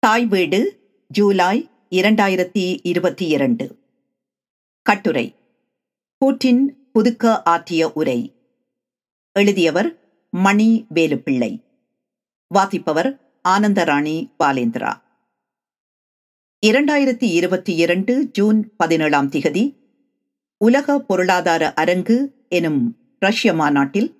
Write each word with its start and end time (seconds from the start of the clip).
தாய் 0.00 0.26
வீடு 0.26 0.80
ஜூலை 1.08 1.68
இரண்டாயிரத்தி 1.90 2.80
இருபத்தி 2.82 3.26
இரண்டு. 3.26 3.78
கட்டுரை. 4.82 5.34
பூட்டின் 6.18 6.88
புதுக்க 6.92 7.42
ஆற்றிய 7.42 7.92
உரை. 7.92 8.34
எழுதியவர் 9.32 9.98
மணி 10.30 10.86
வேலுப்பிள்ளை. 10.94 11.62
வாசிப்பவர் 12.48 13.40
ஆனந்தராணி 13.48 14.30
பாலேந்திரா. 14.44 15.02
இரண்டாயிரத்தி 16.66 17.24
இருபத்தி 17.24 17.74
இரண்டு 17.74 18.28
ஜூன் 18.32 18.76
பதினேழாம் 18.76 19.28
திகதி 19.28 19.76
உலக 20.56 20.98
பொருளாதார 20.98 21.74
அரங்கு 21.74 22.46
எனும் 22.48 22.96
ரஷ்ய 23.18 23.54
மாநாட்டில் 23.54 24.14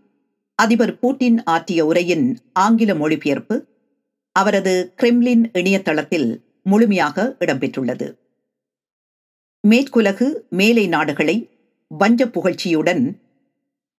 அதிபர் 0.54 0.98
பூட்டின் 0.98 1.44
ஆற்றிய 1.44 1.86
உரையின் 1.86 2.38
ஆங்கில 2.52 2.94
மொழிபெயர்ப்பு 2.94 3.69
அவரது 4.32 4.92
கிரெம்லின் 4.96 5.44
இணையதளத்தில் 5.52 6.44
முழுமையாக 6.62 7.36
இடம்பெற்றுள்ளது. 7.38 8.18
மேற்குலகு 9.68 10.28
மேலை 10.50 10.86
நாடுகளை 10.86 11.48
வஞ்ச 11.88 12.26
புகழ்ச்சியுடன் 12.26 13.20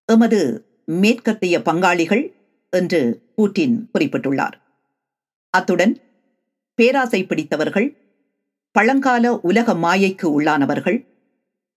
எமது 0.05 0.65
மேற்கத்திய 0.85 1.59
பங்காளிகள் 1.59 2.33
என்று 2.69 3.21
பூட்டின் 3.35 3.89
குறிப்பிட்டுள்ளார். 3.93 4.53
அத்துடன் 5.49 6.01
பேராசை 6.75 7.25
பிடித்தவர்கள் 7.25 7.97
பழங்கால 8.71 9.39
உலக 9.39 9.73
மாயைக்கு 9.73 10.41
உள்ளானவர்கள் 10.41 11.05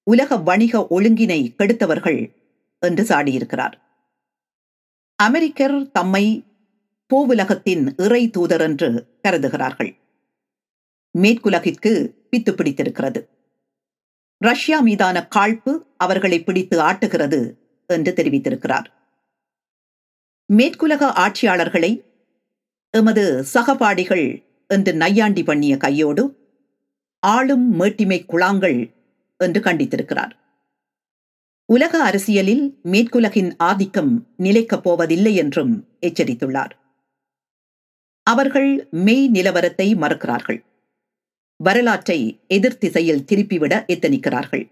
உலக 0.03 0.37
வணிக 0.37 0.87
ஒழுங்கினை 0.91 1.55
கெடுத்தவர்கள் 1.59 2.33
என்று 2.79 3.05
சாடியிருக்கிறார். 3.05 3.73
அமெரிக்கர் 5.23 5.91
தம்மை 5.91 6.45
பூவுலகத்தின் 7.13 7.93
இறை 7.97 8.31
தூதர் 8.31 8.61
என்று 8.61 9.07
கருதுகிறார்கள். 9.23 9.97
மேற்குலகிற்கு 11.19 12.15
பித்து 12.31 12.51
பிடித்திருக்கிறது. 12.51 13.29
ரஷ்யா 14.39 14.81
மீதான 14.81 15.29
காழ்ப்பு 15.37 15.87
அவர்களை 15.97 16.43
பிடித்து 16.43 16.81
ஆட்டுகிறது 16.81 17.57
என்று 17.87 18.13
தெரிவித்திருக்கிறார். 18.17 18.85
மேற்குலக 20.53 21.11
ஆட்சியாளர்களை 21.15 22.05
எமது 22.91 23.45
சகபாடிகள் 23.55 24.45
என்று 24.69 24.95
நையாண்டி 24.95 25.43
பண்ணிய 25.43 25.77
கையோடு 25.77 26.25
ஆளும் 27.19 27.81
மேட்டிமை 27.81 28.19
குழாங்கள் 28.25 28.95
என்று 29.37 29.61
கண்டித்திருக்கிறார். 29.61 30.31
உலக 31.67 32.03
அரசியலில் 32.03 32.79
மேற்குலகின் 32.85 33.53
ஆதிக்கம் 33.59 34.27
நிலைக்கப் 34.37 34.83
போவதில்லை 34.83 35.35
என்றும் 35.35 35.89
எச்சரித்துள்ளார். 36.01 36.83
அவர்கள் 38.27 38.89
மெய் 38.91 39.31
நிலவரத்தை 39.33 39.97
மறுக்கிறார்கள். 39.97 40.65
வரலாற்றை 41.57 42.41
எதிர்த்திசையில் 42.49 43.25
திருப்பிவிட 43.25 43.75
எத்தனிக்கிறார்கள். 43.87 44.71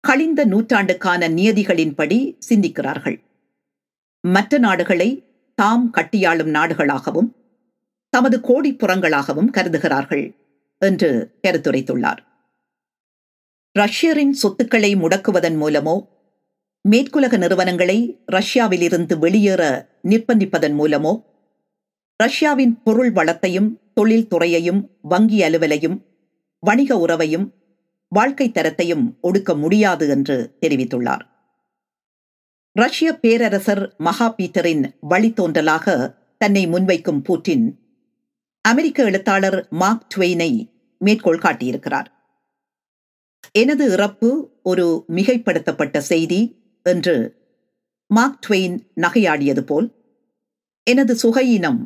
கழிந்த 0.00 0.44
நூற்றாண்டுக்கான 0.44 1.28
நியதிகளின்படி 1.28 2.38
சிந்திக்கிறார்கள். 2.48 3.18
மற்ற 4.20 4.58
நாடுகளை 4.58 5.24
தாம் 5.54 5.92
கட்டியாளும் 5.94 6.50
நாடுகளாகவும் 6.50 7.30
தமது 8.08 8.36
கோடிப்புறங்களாகவும் 8.38 9.50
கருதுகிறார்கள் 9.50 10.24
என்று 10.78 11.38
கருத்துரைத்துள்ளார். 11.42 12.20
ரஷ்யரின் 13.72 14.32
சொத்துக்களை 14.32 14.96
முடக்குவதன் 14.96 15.56
மூலமோ 15.62 15.96
மேற்குலக 16.88 17.38
நிறுவனங்களை 17.38 18.22
ரஷ்யாவிலிருந்து 18.26 19.18
வெளியேற 19.18 19.62
நிர்பந்திப்பதன் 20.08 20.76
மூலமோ 20.78 21.12
ரஷ்யாவின் 22.22 22.82
பொருள் 22.82 23.12
வளத்தையும் 23.12 23.68
தொழில் 23.94 24.28
துறையையும் 24.30 24.80
வங்கி 25.02 25.38
அலுவலையும் 25.42 25.96
வணிக 26.62 26.96
உறவையும் 26.96 27.46
வாழ்க்கை 28.12 28.46
தரத்தையும் 28.48 29.04
ஒடுக்க 29.22 29.50
முடியாது 29.56 30.04
என்று 30.08 30.36
தெரிவித்துள்ளார். 30.60 31.22
ரஷ்ய 32.76 33.10
பேரரசர் 33.14 33.84
மகா 33.98 34.34
பீட்டரின் 34.38 34.82
வழித்தோன்றலாக 35.10 35.86
தன்னை 36.38 36.62
முன்வைக்கும் 36.66 37.22
பூட்டின் 37.22 37.64
அமெரிக்க 38.64 38.98
எழுத்தாளர் 39.02 39.58
மார்க் 39.70 40.06
ட்வெயினை 40.12 40.50
மேற்கோள் 41.00 41.44
காட்டியிருக்கிறார். 41.44 42.08
எனது 43.52 43.84
இறப்பு 43.90 44.30
ஒரு 44.62 44.86
மிகைப்படுத்தப்பட்ட 45.08 45.98
செய்தி 46.10 46.40
என்று 46.86 47.16
மார்க் 48.10 48.40
ட்வெயின் 48.44 48.76
நகையாடியது 49.00 49.60
போல் 49.60 49.88
எனது 50.86 51.14
சுகையினம் 51.22 51.80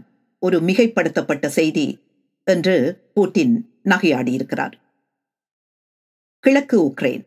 ஒரு 0.45 0.61
மிகைப்படுத்தப்பட்ட 0.61 1.47
செய்தி 1.47 1.99
என்று 2.45 2.75
பூட்டின் 3.15 3.55
நகையாடியிருக்கிறார். 3.85 4.73
கிழக்கு 6.39 6.77
உக்ரைன். 6.85 7.25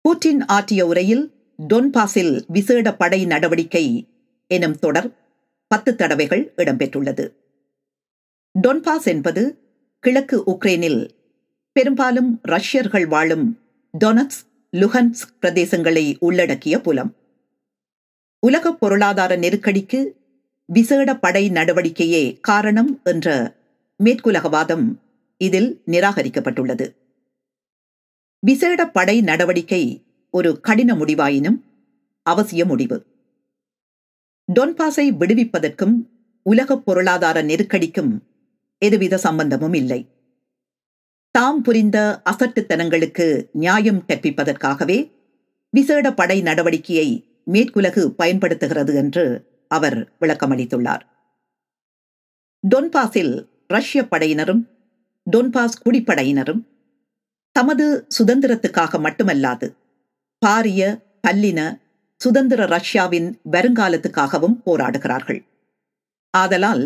பூட்டின் 0.00 0.40
ஆற்றிய 0.46 0.86
உரையில் 0.86 1.24
டொன்பாஸில் 1.68 2.44
விசேட 2.48 2.94
படை 2.94 3.26
நடவடிக்கை 3.26 3.84
எனும் 4.46 4.78
தொடர் 4.78 5.08
பத்து 5.66 5.96
தடவைகள் 5.96 6.52
இடம்பெற்றுள்ளது. 6.56 7.24
டொன்பாஸ் 8.62 9.04
என்பது 9.04 9.42
கிழக்கு 9.98 10.38
உக்ரைனில் 10.46 11.10
பெரும்பாலும் 11.72 12.38
ரஷ்யர்கள் 12.42 13.06
வாழும் 13.06 13.60
டொனட்ஸ் 14.04 14.40
லுஹன்ஸ் 14.76 15.22
பிரதேசங்களை 15.40 16.16
உள்ளடக்கிய 16.20 16.80
புலம். 16.80 17.12
உலக 18.46 18.74
பொருளாதார 18.74 19.36
நெருக்கடிக்கு 19.36 20.00
விசேட 20.72 21.16
படை 21.16 21.50
நடவடிக்கையே 21.50 22.40
காரணம் 22.40 23.00
என்ற 23.04 23.54
மேற்குலகவாதம் 24.04 24.86
இதில் 25.38 25.82
நிராகரிக்கப்பட்டுள்ளது. 25.86 26.94
விசேட 28.38 28.86
படை 28.86 29.20
நடவடிக்கை 29.20 30.04
ஒரு 30.30 30.60
கடின 30.60 30.94
முடிவாயினும் 30.94 31.58
அவசிய 32.30 32.64
முடிவு. 32.64 33.06
டொன்பாஸை 34.52 35.06
விடுவிப்பதற்கும் 35.18 35.96
உலக 36.42 36.78
பொருளாதார 36.78 37.42
நெருக்கடிக்கும் 37.42 38.12
எதுவித 38.78 39.18
சம்பந்தமும் 39.18 39.74
இல்லை. 39.74 40.00
தாம் 41.30 41.62
புரிந்த 41.62 42.22
அசட்டுத்தனங்களுக்கு 42.30 43.48
நியாயம் 43.52 44.04
கற்பிப்பதற்காகவே 44.08 44.98
விசேட 45.70 46.12
படை 46.12 46.42
நடவடிக்கையை 46.42 47.08
மேற்குலகு 47.52 48.08
பயன்படுத்துகிறது 48.08 48.94
என்று 48.94 49.50
அவர் 49.78 49.98
விளக்கமளித்துள்ளார். 50.20 51.04
டொன்பாஸில் 52.64 53.34
ரஷ்ய 53.68 54.00
படையினரும் 54.10 54.62
டொன்பாஸ் 55.26 55.80
குடிப்படையினரும் 55.84 56.62
தமது 57.56 57.86
சுதந்திரத்துக்காக 58.18 59.00
மட்டுமல்லாது 59.06 59.68
பாரிய 60.46 60.82
பல்லின 61.26 61.60
சுதந்திர 62.20 62.60
ரஷ்யாவின் 62.66 63.28
வருங்காலத்துக்காகவும் 63.50 64.56
போராடுகிறார்கள். 64.66 65.40
ஆதலால் 66.34 66.84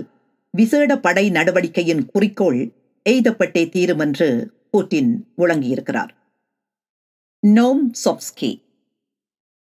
விசேட 0.51 0.93
படை 0.99 1.25
நடவடிக்கையின் 1.31 2.07
குறிக்கோள் 2.07 2.61
எய்தப்பட்டே 3.11 3.63
தீரும் 3.69 3.99
என்று 3.99 4.29
புட்டின் 4.73 5.11
முழங்கியிருக்கிறார். 5.39 6.13
நோம் 7.47 7.85
சொப்ஸ்கி 8.05 8.53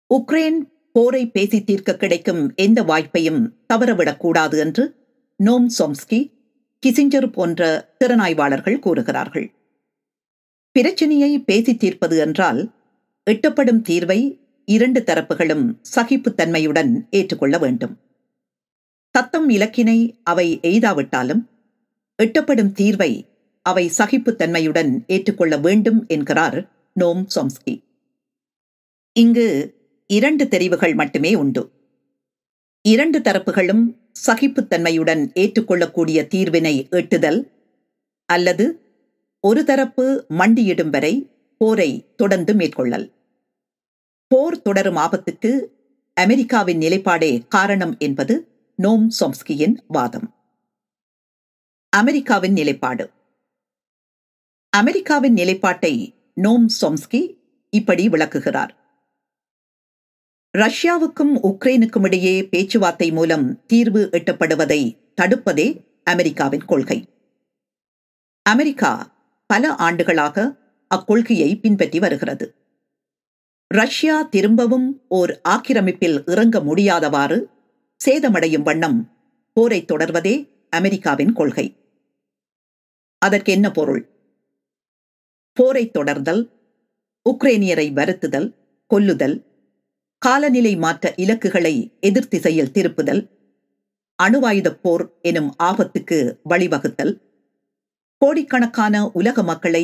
உக்ரைன் 0.09 0.59
போரை 0.99 1.21
பேசி 1.27 1.63
தீர்க்க 1.63 1.91
கிடைக்கும் 1.95 2.41
எந்த 2.55 2.79
வாய்ப்பையும் 2.81 3.41
தவறவிடக்கூடாது 3.73 4.57
என்று 4.57 4.83
நோம் 5.39 5.67
சோம்ஸ்கி 5.77 6.19
கிசிஞ்சர் 6.83 7.27
போன்ற 7.31 7.61
திறனாய்வாளர்கள் 7.99 8.79
கூறுகிறார்கள். 8.79 9.47
பிரச்சனையை 10.75 11.31
பேசி 11.39 11.73
தீர்ப்பது 11.75 12.17
என்றால் 12.17 12.59
எட்டப்படும் 13.27 13.81
தீர்வை 13.81 14.19
இரண்டு 14.67 14.99
தரப்புகளும் 15.05 15.65
சகிப்புத்தன்மையுடன் 15.95 16.91
ஏற்றுக்கொள்ள 17.09 17.57
வேண்டும். 17.57 17.95
தத்தம் 19.15 19.49
இலக்கினை 19.49 19.99
அவை 20.23 20.47
எய்தாவிட்டாலும் 20.61 21.41
எட்டப்படும் 22.19 22.71
தீர்வை 22.71 23.11
அவை 23.65 23.91
சகிப்புத்தன்மையுடன் 23.97 24.91
ஏற்றுக்கொள்ள 25.07 25.57
வேண்டும் 25.57 25.99
என்கிறார் 26.07 26.59
நோம் 26.95 27.23
சோம்ஸ்கி. 27.35 27.75
இங்கு 29.15 29.47
இரண்டு 30.11 30.47
தெரிவுகள் 30.47 30.93
மட்டுமே 30.93 31.35
உண்டு. 31.35 31.71
இரண்டு 32.81 33.19
தரப்புகளும் 33.19 34.11
சகிப்புத்தன்மையுடன் 34.25 35.33
ஏற்றுக்கொள்ளக்கூடிய 35.33 36.27
தீர்வினை 36.27 36.87
எட்டுதல் 36.89 37.51
அல்லது 38.25 38.81
ஒரு 39.39 39.63
தரப்பு 39.63 40.25
மண்டியிடும் 40.29 40.89
வரை 40.89 41.29
போரை 41.57 42.15
தொடர்ந்து 42.15 42.53
மேற்கொள்ளல். 42.53 43.11
போர் 44.27 44.61
தொடரும் 44.61 44.95
ஆபத்துக்கு 44.95 45.51
அமெரிக்காவின் 46.13 46.79
நிலைப்பாடே 46.79 47.47
காரணம் 47.47 47.95
என்பது 47.97 48.47
நோம் 48.75 49.07
சொம்ஸ்கியின் 49.19 49.75
வாதம். 49.87 50.35
அமெரிக்காவின் 51.89 52.53
நிலைப்பாடு. 52.53 53.11
அமெரிக்காவின் 54.69 55.33
நிலைப்பாட்டை 55.33 56.13
நோம் 56.35 56.65
சோம்ஸ்கி 56.81 57.37
இப்படி 57.69 58.09
விளக்குகிறார். 58.09 58.78
ரஷ்யாவுக்கும் 60.57 61.33
உக்ரைனுக்கும் 61.43 62.05
இடையே 62.05 62.47
பேச்சுவார்த்தை 62.47 63.11
மூலம் 63.11 63.65
தீர்வு 63.65 64.09
எட்டப்படுவதை 64.11 64.97
தடுப்பதே 65.21 65.85
அமெரிக்காவின் 66.03 66.65
கொள்கை. 66.65 67.09
அமெரிக்கா 68.41 69.11
பல 69.45 69.75
ஆண்டுகளாக 69.75 70.55
அக்கொள்கையை 70.95 71.59
பின்பற்றி 71.59 71.99
வருகிறது. 71.99 72.55
ரஷ்யா 73.67 74.21
திரும்பவும் 74.21 75.05
ஓர் 75.07 75.41
ஆக்கிரமிப்பில் 75.49 76.29
இறங்க 76.29 76.59
முடியாதவாறு 76.59 77.45
சேதமடையும் 78.05 78.61
வண்ணம் 78.61 78.99
போரை 79.53 79.85
தொடர்வதே 79.93 80.49
அமெரிக்காவின் 80.69 81.33
கொள்கை. 81.33 81.75
அதற்கு 83.17 83.51
என்ன 83.51 83.71
பொருள்? 83.71 84.09
போரை 85.53 85.91
தொடர்தல் 85.99 86.49
உக்ரைனியரை 87.29 87.87
வருத்துதல் 87.93 88.55
கொல்லுதல் 88.93 89.48
காலநிலை 90.25 90.75
மாற்ற 90.75 91.13
இலக்குகளை 91.15 91.93
எதிர்த்திசையில் 92.01 92.71
திருப்புதல் 92.71 93.21
அணுவாயுதப் 94.23 94.79
போர் 94.81 95.19
எனும் 95.21 95.55
ஆபத்துக்கு 95.63 96.17
வழிவகுத்தல் 96.49 97.13
கோடிக்கணக்கான 98.17 99.11
உலக 99.13 99.43
மக்களை 99.43 99.83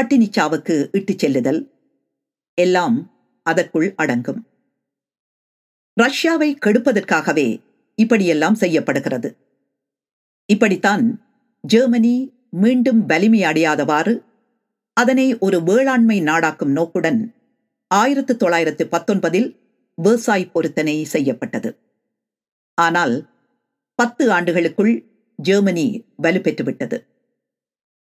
பட்டினிச்சாவுக்கு 0.00 0.88
இட்டுச் 0.92 1.18
செல்லுதல் 1.18 1.60
எல்லாம் 2.54 2.96
அதற்குள் 3.42 3.94
அடங்கும். 3.96 4.40
ரஷ்யாவை 6.00 6.50
கெடுப்பதற்காகவே 6.66 7.62
இப்படியெல்லாம் 7.94 8.54
செய்யப்படுகிறது. 8.54 9.36
இப்படித்தான் 10.44 11.24
ஜெர்மனி 11.60 12.32
மீண்டும் 12.50 13.06
வலிமை 13.06 13.40
அடையாதவாறு 13.42 14.22
அதனை 14.92 15.38
ஒரு 15.38 15.62
வேளாண்மை 15.62 16.20
நாடாக்கும் 16.20 16.72
நோக்குடன் 16.72 17.34
ஆயிரத்து 17.90 18.36
தொள்ளாயிரத்து 18.36 18.88
பத்தொன்பதில் 18.90 19.48
வேர்சாய் 20.02 20.50
பொருத்தனை 20.50 21.04
செய்யப்பட்டது. 21.04 21.76
ஆனால் 22.74 23.30
பத்து 23.94 24.32
ஆண்டுகளுக்குள் 24.32 25.04
ஜெர்மனி 25.36 26.04
வலுப்பெற்றுவிட்டது 26.22 27.06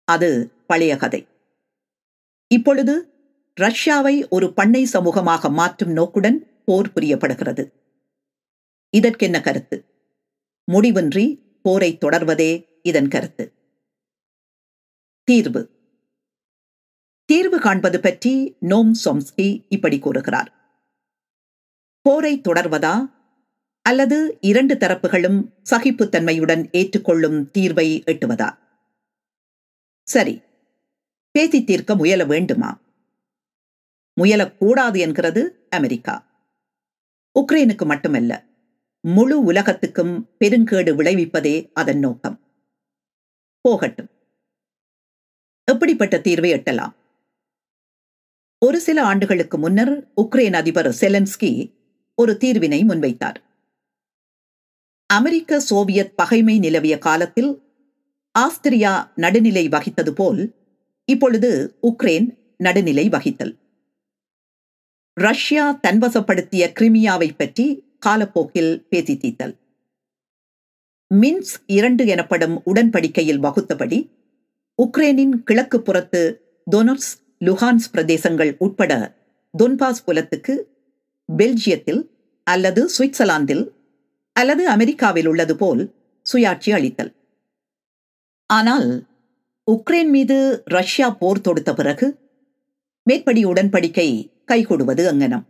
அது 0.05 0.51
பழைய 0.67 0.97
கதை. 0.97 1.27
இப்பொழுது 2.49 3.13
ரஷ்யாவை 3.61 4.29
ஒரு 4.29 4.53
பண்ணை 4.53 4.89
சமூகமாக 4.93 5.51
மாற்றும் 5.51 5.91
நோக்குடன் 5.91 6.63
போர் 6.65 6.93
புரியப்படுகிறது. 6.95 7.73
இதற்கென்ன 8.91 9.41
கருத்து? 9.41 9.85
முடிவின்றி 10.73 11.27
போரை 11.63 11.99
தொடர்வதே 12.01 12.81
இதன் 12.83 13.09
கருத்து. 13.09 13.53
தீர்வு. 15.25 15.71
தீர்வு 17.25 17.59
காண்பது 17.59 18.01
பற்றி 18.01 18.57
நோம் 18.61 18.93
சோம்ஸ்கி 19.05 19.67
இப்படி 19.69 19.99
கூறுகிறார். 19.99 20.58
போரை 22.09 22.41
தொடர்வதா? 22.41 23.13
அல்லது 23.83 24.39
இரண்டு 24.41 24.75
தரப்புகளும் 24.75 25.53
சகிப்புத்தன்மையுடன் 25.71 26.71
ஏற்றுக்கொள்ளும் 26.73 27.51
தீர்வை 27.59 28.05
எட்டுவதா? 28.05 28.59
சரி 30.09 30.43
பேசி 31.31 31.65
தீர்க்க 31.65 31.97
முயல 31.97 32.27
வேண்டுமா? 32.27 32.81
முயலக்கூடாது 34.21 34.99
என்கிறது 34.99 35.67
அமெரிக்கா. 35.71 36.27
உக்ரைனுக்கு 37.41 37.85
மட்டுமல்ல 37.85 38.45
முழு 39.01 39.43
உலகத்துக்கும் 39.43 40.29
பெருங்கேடு 40.45 40.95
விளைவிப்பதே 40.95 41.71
அதன் 41.73 41.99
நோக்கம். 41.99 42.41
போகட்டும். 43.61 44.09
எப்படிப்பட்ட 45.65 46.17
தீர்வை 46.19 46.53
எட்டலாம்? 46.53 46.93
ஒரு 48.59 48.81
சில 48.81 49.05
ஆண்டுகளுக்கு 49.05 49.59
முன்னர் 49.59 50.13
உக்ரைன் 50.17 50.53
அதிபர் 50.53 50.89
செலன்ஸ்கி 50.89 51.77
ஒரு 52.21 52.37
தீர்வினை 52.37 52.85
முன்வைத்தார். 52.85 53.39
அமெரிக்க 55.07 55.61
சோவியத் 55.61 56.17
பகைமை 56.17 56.59
நிலவிய 56.59 56.99
காலத்தில் 56.99 57.51
ஆஸ்திரியா 58.39 58.93
நடுநிலை 59.15 59.69
வகித்தது 59.69 60.11
போல் 60.11 60.41
இப்பொழுது 61.05 61.51
உக்ரைன் 61.83 62.29
நடுநிலை 62.57 63.09
வகித்தல். 63.09 63.55
ரஷ்யா 65.21 65.81
தன்வசப்படுத்திய 65.89 66.65
கிரிமியாவை 66.81 67.31
பற்றி 67.37 67.67
காலப்போக்கில் 67.99 68.73
பேசி 68.89 69.15
தீத்தல். 69.15 69.55
மின்ஸ் 71.15 71.55
இரண்டு 71.67 72.07
எனப்படும் 72.07 72.57
உடன்படிக்கையில் 72.67 73.39
வகுத்தபடி 73.39 73.99
உக்ரைனின் 74.79 75.37
கிழக்கு 75.45 75.83
புறத்து 75.83 76.23
தொனர்ஸ் 76.71 77.13
லுஹான்ஸ் 77.45 77.89
பிரதேசங்கள் 77.93 78.53
உட்பட 78.59 78.93
தொன்பாஸ் 79.55 80.05
புலத்துக்கு 80.05 80.55
பெல்ஜியத்தில் 81.37 82.09
அல்லது 82.45 82.91
சுவிட்சர்லாந்தில் 82.99 83.69
அல்லது 84.33 84.69
அமெரிக்காவில் 84.69 85.27
உள்ளது 85.27 85.57
போல் 85.57 85.95
சுயாட்சி 86.33 86.73
அளித்தல். 86.73 87.15
ஆனால் 88.47 89.07
உக்ரைன் 89.71 90.09
மீது 90.09 90.63
ரஷ்யா 90.65 91.11
போர் 91.11 91.41
தொடுத்த 91.41 91.75
பிறகு 91.75 92.19
மேற்படி 93.03 93.47
உடன்படிக்கை 93.47 94.31
கைகொடுவது 94.47 95.13
அங்கனம். 95.13 95.45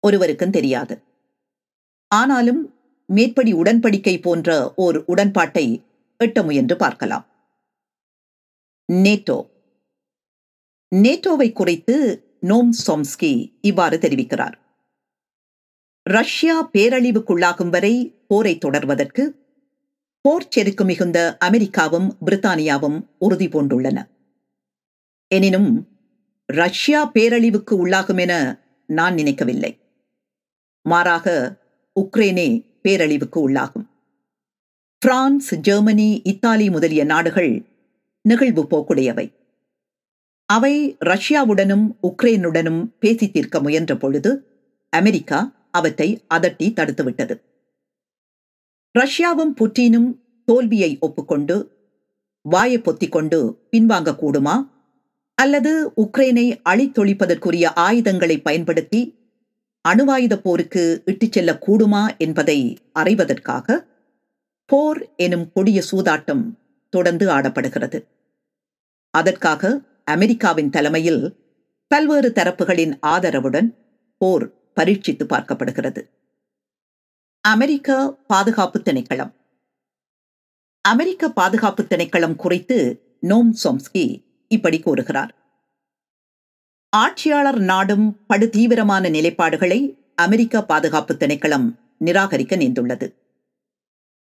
ஒருவருக்கும் 0.00 0.50
தெரியாது. 0.50 1.02
ஆனாலும் 2.08 2.74
மேற்படி 3.06 3.54
உடன்படிக்கை 3.54 4.22
போன்ற 4.22 4.74
ஓர் 4.76 5.04
உடன்பாட்டை 5.04 5.82
எட்ட 6.24 6.44
முயன்று 6.44 6.76
பார்க்கலாம். 6.76 7.26
நேட்டோ. 8.92 9.48
நேட்டோவை 10.94 11.52
குறித்து 11.52 12.23
நோம் 12.44 12.70
சோம்ஸ்கி 12.86 13.58
இவ்வாறு 13.60 13.98
தெரிவிக்கிறார். 13.98 14.54
ரஷ்யா 16.02 16.70
பேரழிவுக்குள்ளாகும் 16.70 17.68
வரை 17.68 18.24
போரை 18.28 18.58
தொடர்வதற்கு 18.58 19.30
போர் 20.20 20.48
செருக்கு 20.48 20.84
மிகுந்த 20.84 21.36
அமெரிக்காவும் 21.38 22.16
பிரித்தானியாவும் 22.26 23.06
உறுதி 23.18 23.48
பூண்டுள்ளன. 23.48 24.08
எனினும் 25.26 25.88
ரஷ்யா 26.46 27.10
பேரழிவுக்கு 27.10 27.70
உள்ளாகும் 27.70 28.20
என 28.20 28.58
நான் 28.86 29.14
நினைக்கவில்லை. 29.14 29.78
மாறாக 30.82 31.56
உக்ரைனே 32.00 32.64
பேரழிவுக்கு 32.82 33.36
உள்ளாகும். 33.36 33.86
பிரான்ஸ் 34.98 35.54
ஜெர்மனி 35.54 36.20
இத்தாலி 36.24 36.70
முதலிய 36.70 37.04
நாடுகள் 37.04 37.64
நிகழ்வு 38.20 38.62
போக்குடையவை. 38.62 39.43
அவை 40.48 40.96
ரஷ்யாவுடனும் 41.04 41.86
உக்ரைனுடனும் 42.02 42.82
பேசி 42.98 43.30
தீர்க்க 43.30 43.60
முயன்ற 43.60 43.96
பொழுது 43.96 44.30
அமெரிக்கா 44.88 45.38
அவற்றை 45.70 46.08
அதட்டி 46.34 46.66
தடுத்துவிட்டது. 46.72 47.34
ரஷ்யாவும் 48.98 49.54
புட்டினும் 49.60 50.10
தோல்வியை 50.44 50.98
ஒப்புக்கொண்டு 51.00 51.72
வாயை 52.42 52.78
பொத்திக் 52.78 53.12
கொண்டு 53.12 53.38
பின்வாங்க 53.72 54.10
கூடுமா 54.20 54.56
அல்லது 55.34 55.92
உக்ரைனை 55.96 56.46
அழித்தொழிப்பதற்குரிய 56.64 57.64
ஆயுதங்களை 57.74 58.40
பயன்படுத்தி 58.40 59.00
அணுவாயுத 59.88 60.36
போருக்கு 60.36 61.02
இட்டுச் 61.04 61.38
செல்லக்கூடுமா 61.38 62.16
என்பதை 62.18 62.76
அறிவதற்காக 62.98 63.86
போர் 64.66 65.14
எனும் 65.16 65.52
கொடிய 65.52 65.82
சூதாட்டம் 65.92 66.44
தொடர்ந்து 66.90 67.28
ஆடப்படுகிறது. 67.28 67.98
அதற்காக 69.10 69.80
அமெரிக்காவின் 70.04 70.70
தலைமையில் 70.70 71.36
பல்வேறு 71.86 72.32
தரப்புகளின் 72.34 72.98
ஆதரவுடன் 73.06 73.74
போர் 74.18 74.72
பரீட்சித்து 74.80 75.24
பார்க்கப்படுகிறது. 75.24 76.02
அமெரிக்க 77.40 78.16
பாதுகாப்பு 78.26 78.80
திணைக்களம். 78.80 79.32
அமெரிக்க 80.80 81.28
பாதுகாப்பு 81.28 81.82
திணைக்களம் 81.82 82.36
குறித்து 82.36 83.02
நோம் 83.20 83.54
சோம்ஸ்கி 83.64 84.24
இப்படி 84.48 84.80
கூறுகிறார். 84.80 85.34
ஆட்சியாளர் 86.88 87.58
நாடும் 87.58 88.24
படு 88.26 88.50
தீவிரமான 88.50 89.08
நிலைப்பாடுகளை 89.08 89.98
அமெரிக்க 90.14 90.64
பாதுகாப்பு 90.64 91.14
திணைக்களம் 91.14 91.78
நிராகரிக்க 92.04 92.56
நேர்ந்துள்ளது. 92.56 93.14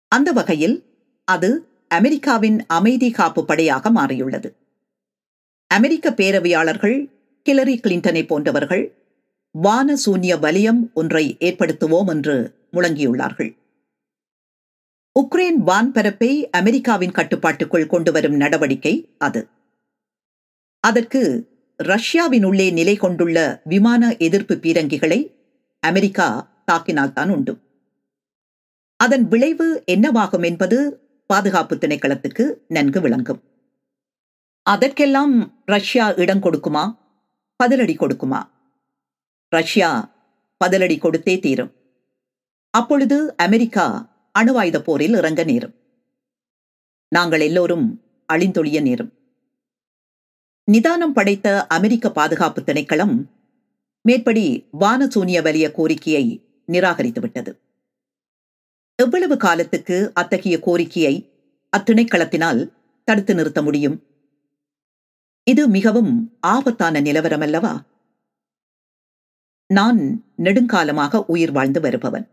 அந்த 0.07 0.31
வகையில் 0.31 0.83
அது 1.23 1.69
அமெரிக்காவின் 1.87 2.65
அமைதி 2.65 3.11
காப்பு 3.11 3.45
படையாக 3.45 3.89
மாறியுள்ளது. 3.89 4.64
அமெரிக்க 5.67 6.09
பேரவையாளர்கள் 6.09 7.09
ஹிலரி 7.43 7.79
கிளின்டனை 7.79 8.27
போன்றவர்கள் 8.27 8.93
வான 9.51 9.95
சூன்ய 9.95 10.35
வலியம் 10.35 10.93
ஒன்றை 10.93 11.35
ஏற்படுத்துவோம் 11.39 12.07
என்று 12.07 12.53
முழங்கியுள்ளார்கள். 12.73 13.57
உக்ரைன் 15.19 15.59
வான்பரப்பை 15.65 16.43
அமெரிக்காவின் 16.51 17.11
கட்டுப்பாட்டுக்குள் 17.11 17.87
கொண்டுவரும் 17.87 18.35
நடவடிக்கை 18.35 19.09
அது. 19.17 19.47
அதற்கு 20.79 21.21
ரஷ்யாவின் 21.77 22.43
உள்ளே 22.43 22.71
நிலை 22.71 22.95
கொண்டுள்ள 22.95 23.61
விமான 23.63 24.15
எதிர்ப்பு 24.17 24.55
பீரங்கிகளை 24.55 25.19
அமெரிக்கா 25.79 26.49
தாக்கினால்தான் 26.71 27.29
உண்டு. 27.29 27.57
அதன் 28.97 29.27
விளைவு 29.27 29.83
என்னவாகும் 29.87 30.45
என்பது 30.45 30.77
பாதுகாப்பு 31.25 31.75
திணைக்களத்துக்கு 31.75 32.53
நன்கு 32.67 33.01
விளங்கும். 33.01 33.41
அதற்கெல்லாம் 34.65 35.63
ரஷ்யா 35.65 36.13
இடம் 36.13 36.39
கொடுக்குமா? 36.39 36.97
பதிலடி 37.63 37.95
கொடுக்குமா? 37.95 38.39
ரஷ்யா 39.49 39.89
பதிலடி 40.65 40.97
கொடுத்தே 40.97 41.39
தீரும். 41.39 41.71
அப்பொழுது 42.69 43.35
அமெரிக்கா 43.35 43.85
அணுவாயுத 44.39 44.79
போரில் 44.79 45.13
இறங்க 45.13 45.43
நேரும். 45.43 45.75
நாங்கள் 47.07 47.39
எல்லோரும் 47.39 48.01
அழிந்தொழிய 48.33 48.81
நேரும். 48.81 49.11
நிதானம் 50.63 51.13
படைத்த 51.13 51.67
அமெரிக்க 51.67 52.11
பாதுகாப்பு 52.11 52.61
திணைக்களம் 52.61 53.15
மேற்படி 54.01 54.67
வானசூனிய 54.79 55.41
வலிய 55.41 55.71
கோரிக்கையை 55.71 56.25
நிராகரித்துவிட்டது 56.71 57.51
எவ்வளவு 58.95 59.37
காலத்துக்கு 59.37 60.11
அத்தகைய 60.13 60.59
கோரிக்கையை 60.59 61.15
அத்திணைக்களத்தினால் 61.77 62.71
தடுத்து 63.03 63.35
நிறுத்த 63.35 63.61
முடியும்? 63.61 64.14
இது 65.47 65.67
மிகவும் 65.67 66.37
ஆபத்தான 66.39 67.01
நிலவரம் 67.01 67.41
அல்லவா 67.41 67.83
நான் 69.67 70.25
நெடுங்காலமாக 70.37 71.23
உயிர் 71.27 71.51
வாழ்ந்து 71.51 71.79
வருபவன். 71.79 72.27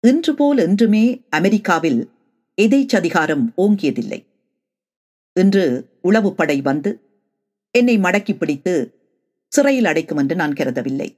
இன்று 0.00 0.34
போல் 0.34 0.58
என்றுமே 0.58 1.24
அமெரிக்காவில் 1.30 2.10
எதேச்சதிகாரம் 2.62 3.44
ஓங்கியதில்லை. 3.56 4.26
இன்று 5.32 5.88
உளவுப்படை 6.02 6.62
வந்து 6.62 7.00
என்னை 7.70 7.98
மடக்கி 7.98 8.36
பிடித்து 8.36 8.94
சிறையில் 9.46 9.84
அடைக்கும் 9.84 10.18
என்று 10.18 10.34
நான் 10.36 10.52
கருதவில்லை. 10.52 11.16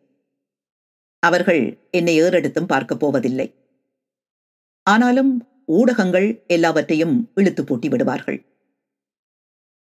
அவர்கள் 1.18 1.78
என்னை 1.90 2.20
ஏறெடுத்தும் 2.20 2.66
பார்க்கப் 2.66 3.00
போவதில்லை. 3.00 3.54
ஆனாலும் 4.82 5.48
ஊடகங்கள் 5.66 6.44
எல்லாவற்றையும் 6.46 7.30
இழுத்து 7.34 7.64
பூட்டி 7.64 7.88
விடுவார்கள். 7.88 8.51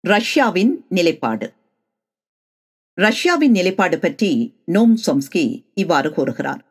ரஷ்யாவின் 0.05 0.85
நிலைப்பாடு. 0.89 1.53
ரஷ்யாவின் 2.95 3.51
நிலைப்பாடு 3.51 3.99
பற்றி 3.99 4.55
நோம் 4.67 4.95
சோம்ஸ்கி 5.07 5.65
இவ்வாறு 5.75 6.13
கூறுகிறார். 6.13 6.65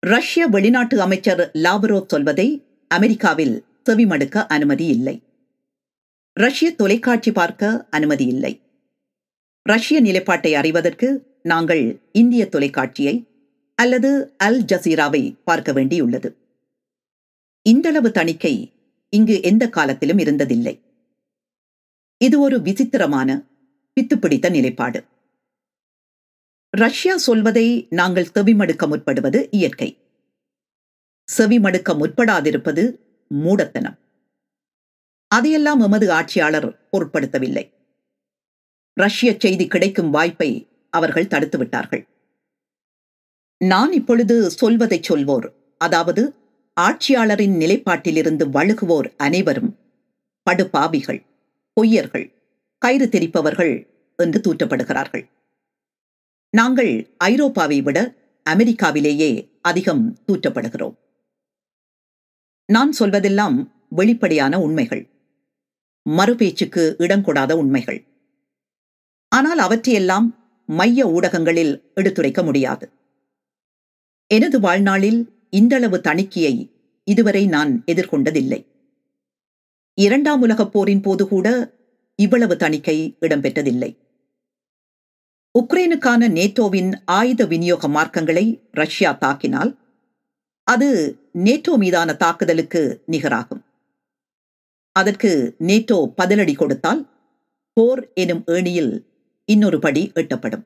ரஷ்ய 0.00 0.46
வெளிநாட்டு 0.46 1.00
அமைச்சர் 1.00 1.50
லாவரோவ் 1.54 2.08
சொல்வதை 2.08 2.66
அமெரிக்காவில் 2.88 3.64
செவிமடுக்க 3.90 4.46
அனுமதி 4.46 4.86
இல்லை. 4.86 5.22
ரஷ்ய 6.32 6.74
தொலைக்காட்சி 6.74 7.32
பார்க்க 7.32 7.86
அனுமதி 7.90 8.26
இல்லை. 8.26 8.60
ரஷ்ய 9.62 10.00
நிலைப்பாட்டை 10.00 10.54
அறிவதற்கு 10.54 11.38
நாங்கள் 11.42 12.00
இந்திய 12.12 12.48
தொலைக்காட்சியை 12.48 13.28
அல்லது 13.74 14.34
அல் 14.36 14.62
ஜசீராவை 14.64 15.36
பார்க்க 15.44 15.72
வேண்டியுள்ளது. 15.72 16.34
இந்தளவு 17.62 18.12
தணிக்கை 18.12 18.72
இங்கு 19.08 19.42
எந்த 19.42 19.68
காலத்திலும் 19.68 20.18
இருந்ததில்லை. 20.18 20.80
இது 22.24 22.40
ஒரு 22.40 22.60
விசித்திரமான 22.60 23.42
பித்துப்பிடித்த 23.96 24.50
நிலைப்பாடு. 24.50 25.04
ரஷ்யா 26.70 27.16
சொல்வதை 27.16 27.86
நாங்கள் 27.90 28.28
செவிமடுக்க 28.34 28.86
முற்படுவது 28.86 29.48
இயற்கை. 29.50 29.96
செவிமடுக்க 31.28 31.90
முற்படாதிருப்பது 32.00 32.84
மூடத்தனம். 33.28 33.98
அதையெல்லாம் 35.26 35.80
எமது 35.80 36.12
ஆட்சியாளர் 36.12 36.68
பொருட்படுத்தவில்லை. 36.92 37.64
ரஷ்ய 38.92 39.34
செய்தி 39.38 39.66
கிடைக்கும் 39.66 40.10
வாய்ப்பை 40.10 40.50
அவர்கள் 40.90 41.30
தடுத்துவிட்டார்கள். 41.30 42.04
நான் 43.58 43.92
இப்பொழுது 43.92 44.50
சொல்வதை 44.50 45.00
சொல்வோர் 45.08 45.48
அதாவது 45.78 46.34
ஆட்சியாளரின் 46.80 47.56
நிலைப்பாட்டிலிருந்து 47.62 48.44
வழுகுவோர் 48.50 49.16
அனைவரும் 49.16 49.76
படுபாவிகள். 50.50 51.20
பொய்யர்கள் 51.80 52.32
கயிறு 52.78 53.08
தெரிப்பவர்கள் 53.08 53.86
என்று 54.16 54.40
தூற்றப்படுகிறார்கள். 54.40 55.28
நாங்கள் 56.50 57.16
ஐரோப்பாவை 57.24 57.82
விட 57.82 58.14
அமெரிக்காவிலேயே 58.50 59.58
அதிகம் 59.60 60.18
தூற்றப்படுகிறோம். 60.26 60.94
நான் 62.64 62.92
சொல்வதெல்லாம் 62.98 63.72
வெளிப்படையான 63.88 64.60
உண்மைகள். 64.60 65.08
மறுபேச்சுக்கு 66.02 66.94
இடம் 66.98 67.24
கொடாத 67.24 67.52
உண்மைகள். 67.52 68.04
ஆனால் 69.28 69.58
அவற்றையெல்லாம் 69.58 70.26
மைய 70.66 71.06
ஊடகங்களில் 71.06 71.92
எடுத்துரைக்க 71.94 72.42
முடியாது. 72.42 72.90
எனது 74.26 74.60
வாழ்நாளில் 74.60 75.46
இந்தளவு 75.50 75.98
தணிக்கையை 75.98 76.72
இதுவரை 77.04 77.46
நான் 77.46 77.82
எதிர்கொண்டதில்லை. 77.86 78.71
இரண்டாம் 79.94 80.40
உலகப் 80.40 80.72
போரின் 80.72 81.00
போது 81.00 81.28
கூட 81.28 81.76
இவ்வளவு 82.14 82.56
தணிக்கை 82.56 83.16
இடம்பெற்றதில்லை. 83.20 83.96
உக்ரைனுக்கான 85.58 86.28
நேட்டோவின் 86.28 86.92
ஆயுத 87.04 87.44
விநியோக 87.46 87.88
மார்க்கங்களை 87.88 88.68
ரஷ்யா 88.70 89.18
தாக்கினால் 89.20 89.76
அது 90.62 91.18
நேட்டோ 91.34 91.76
மீதான 91.76 92.14
தாக்குதலுக்கு 92.14 93.02
நிகராகும். 93.06 93.62
அதற்கு 94.92 95.56
நேட்டோ 95.58 96.12
பதிலடி 96.22 96.56
கொடுத்தால் 96.56 97.08
போர் 97.72 98.12
எனும் 98.12 98.44
ஏணியில் 98.46 99.06
இன்னொரு 99.44 99.78
படி 99.78 100.12
எட்டப்படும். 100.14 100.64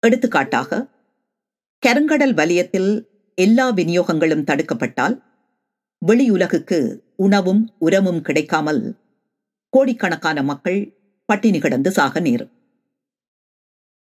எடுத்துக்காட்டாக 0.00 0.88
கருங்கடல் 1.86 2.34
வலயத்தில் 2.34 2.90
எல்லா 3.34 3.72
விநியோகங்களும் 3.72 4.44
தடுக்கப்பட்டால் 4.44 5.25
வெளியுலகுக்கு 6.06 7.00
உணவும் 7.16 7.74
உரமும் 7.78 8.20
கிடைக்காமல் 8.20 8.96
கோடிக்கணக்கான 9.68 10.42
மக்கள் 10.42 10.94
பட்டினி 11.24 11.58
கிடந்து 11.58 11.90
சாக 11.90 12.20
நேரும். 12.20 12.50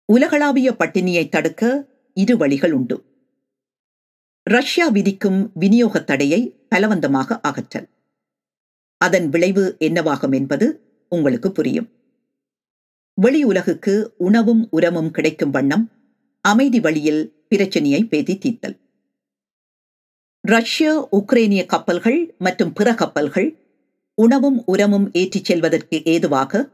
உலகளாவிய 0.05 0.71
பட்டினியை 0.71 1.29
தடுக்க 1.29 1.91
இரு 2.13 2.37
வழிகள் 2.37 2.71
உண்டு. 2.71 3.03
ரஷ்யா 4.43 4.87
விதிக்கும் 4.87 5.51
விநியோக 5.53 6.03
தடையை 6.03 6.65
பலவந்தமாக 6.69 7.39
அகற்றல். 7.43 7.89
அதன் 8.97 9.29
விளைவு 9.29 9.75
என்னவாகும் 9.79 10.33
என்பது 10.33 10.95
உங்களுக்கு 11.09 11.51
புரியும். 11.51 11.89
வெளி 13.13 13.45
உலகுக்கு 13.45 14.13
உணவும் 14.17 14.67
உரமும் 14.71 15.11
கிடைக்கும் 15.11 15.49
வண்ணம் 15.49 15.91
அமைதி 16.41 16.79
வழியில் 16.79 17.45
பிரச்சனையை 17.47 18.05
பேதி 18.05 18.37
தீர்த்தல். 18.37 18.86
ரஷ்ய 20.49 21.09
உக்ரைனிய 21.11 21.65
கப்பல்கள் 21.65 22.35
மற்றும் 22.37 22.73
பிற 22.73 22.93
கப்பல்கள் 22.93 23.57
உணவும் 24.13 24.63
உரமும் 24.65 25.11
ஏற்றிச் 25.13 25.43
செல்வதற்கு 25.43 26.03
ஏதுவாக 26.03 26.69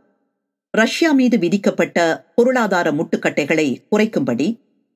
ரஷ்யா 0.71 1.11
மீது 1.11 1.39
விதிக்கப்பட்ட 1.39 2.25
பொருளாதார 2.35 2.91
முட்டுக்கட்டைகளை 2.91 3.77
குறைக்கும்படி 3.91 4.47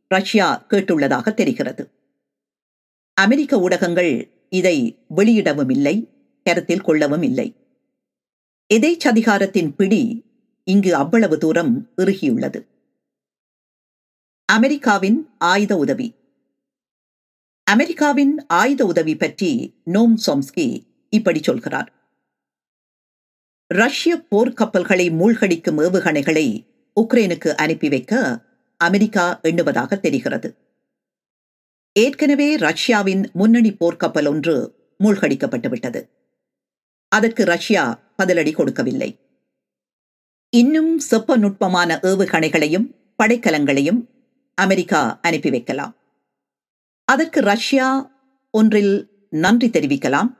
ரஷ்யா 0.07 0.65
கேட்டுள்ளதாக 0.69 1.33
தெரிகிறது. 1.33 1.91
அமெரிக்க 3.13 3.59
ஊடகங்கள் 3.59 4.31
இதை 4.49 4.99
வெளியிடவும் 5.15 5.71
இல்லை 5.71 6.09
கருத்தில் 6.43 6.81
கொள்ளவும் 6.81 7.21
இல்லை. 7.21 7.47
எதேச்சதிகாரத்தின் 8.73 9.75
பிடி 9.75 10.23
இங்கு 10.63 10.95
அவ்வளவு 10.95 11.37
தூரம் 11.37 11.89
இறுகியுள்ளது. 11.97 12.61
அமெரிக்காவின் 14.45 15.29
ஆயுத 15.37 15.77
உதவி. 15.77 16.13
அமெரிக்காவின் 17.67 18.45
ஆயுத 18.47 18.85
உதவி 18.85 19.15
பற்றி 19.15 19.81
நோம் 19.83 20.17
சோம்ஸ்கி 20.25 20.87
இப்படி 21.09 21.39
சொல்கிறார். 21.43 21.89
ரஷ்ய 23.67 24.25
போர்க்கப்பல்களை 24.31 25.09
மூழ்கடிக்கும் 25.09 25.79
ஏவுகணைகளை 25.79 26.69
உக்ரைனுக்கு 27.01 27.55
அனுப்பி 27.55 27.89
வைக்க 27.89 28.41
அமெரிக்கா 28.77 29.39
எண்ணுவதாக 29.43 29.99
தெரிகிறது. 29.99 30.57
ஏற்கனவே 31.91 32.55
ரஷ்யாவின் 32.55 33.29
முன்னணி 33.33 33.73
போர்க்கப்பல் 33.73 34.27
ஒன்று 34.27 34.55
மூழ்கடிக்கப்பட்டுவிட்டது 35.03 36.09
அதற்கு 37.07 37.43
ரஷ்யா 37.43 38.13
பதிலடி 38.17 38.53
கொடுக்கவில்லை. 38.53 39.11
இன்னும் 40.49 40.99
செப்ப 41.11 41.37
நுட்பமான 41.37 41.99
ஏவுகணைகளையும் 42.03 42.87
படைக்கலங்களையும் 43.23 44.01
அமெரிக்கா 44.53 45.19
அனுப்பி 45.21 45.49
வைக்கலாம். 45.49 45.96
அதற்கு 47.11 47.41
ரஷ்யா 47.41 48.11
ஒன்றில் 48.51 48.93
நன்றி 49.29 49.67
தெரிவிக்கலாம். 49.67 50.35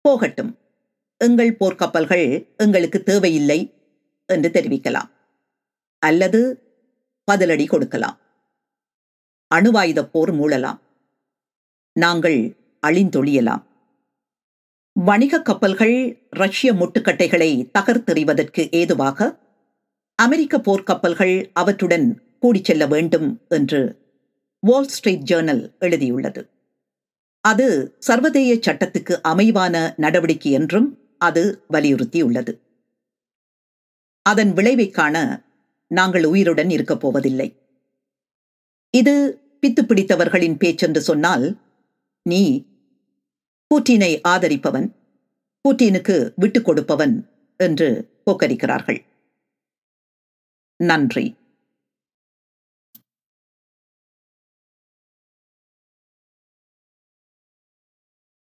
போகட்டும். 0.00 0.58
எங்கள் 1.16 1.56
போர்க்கப்பல்கள் 1.60 2.56
எங்களுக்கு 2.56 3.02
தேவையில்லை 3.02 3.58
என்று 4.26 4.48
தெரிவிக்கலாம். 4.48 5.10
அல்லது 5.98 6.40
பதிலடி 7.32 7.66
கொடுக்கலாம். 7.66 8.18
அணுவாயுத 9.54 10.02
போர் 10.02 10.34
மூழலாம். 10.34 10.78
நாங்கள் 11.92 12.56
அழிந்தொழியலாம். 12.86 13.62
வணிக 14.92 15.42
கப்பல்கள் 15.42 16.26
ரஷ்ய 16.30 16.72
முட்டுக்கட்டைகளை 16.72 17.70
தகர்த்தெறிவதற்கு 17.78 18.72
ஏதுவாக 18.72 19.38
அமெரிக்க 20.14 20.58
போர்க்கப்பல்கள் 20.58 21.50
அவற்றுடன் 21.52 22.06
கூடிச் 22.38 22.64
செல்ல 22.64 22.86
வேண்டும் 22.86 23.40
என்று 23.48 24.05
வால் 24.66 24.88
ஸ்ட்ரீட் 24.88 25.28
ஜேர்னல் 25.30 25.72
எழுதியுள்ளது. 25.80 26.48
அது 27.40 27.96
சர்வதேய 27.98 28.54
சட்டத்துக்கு 28.54 29.20
அமைவான 29.28 29.94
நடவடிக்கை 29.96 30.52
என்றும் 30.52 30.88
அது 31.18 31.64
வலியுறுத்தியுள்ளது. 31.72 32.52
அதன் 34.22 34.52
விளைவை 34.52 34.90
காண 34.90 35.42
நாங்கள் 35.86 36.24
உயிருடன் 36.24 36.70
இருக்கப் 36.70 37.00
போவதில்லை. 37.00 37.48
இது 38.90 39.40
பித்து 39.60 39.82
பிடித்தவர்களின் 39.82 40.56
பேச்சென்று 40.56 40.98
சொன்னால் 40.98 41.46
நீ 42.22 42.66
பூட்டினை 43.68 44.20
ஆதரிப்பவன் 44.28 44.88
புட்டினுக்கு 45.68 46.32
விட்டுக் 46.36 46.64
கொடுப்பவன் 46.64 47.30
என்று 47.56 48.08
போக்கரிக்கிறார்கள். 48.26 49.00
நன்றி. 50.76 51.34